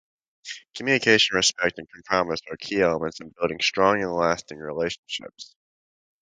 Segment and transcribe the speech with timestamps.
[0.73, 5.55] Communication, respect, and compromise are key elements in building strong and lasting relationships.